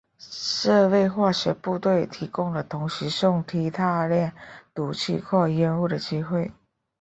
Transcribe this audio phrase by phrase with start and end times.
[0.63, 4.31] 这为化学部队提供了同时送递大量
[4.73, 6.51] 毒气或烟雾的机会。